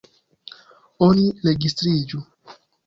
Oni 1.09 1.29
registriĝu. 1.51 2.27